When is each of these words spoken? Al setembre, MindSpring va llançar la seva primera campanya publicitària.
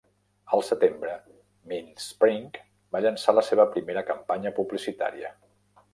Al 0.55 0.63
setembre, 0.69 1.11
MindSpring 1.73 2.49
va 2.97 3.03
llançar 3.07 3.35
la 3.41 3.47
seva 3.51 3.67
primera 3.77 4.07
campanya 4.11 4.57
publicitària. 4.61 5.35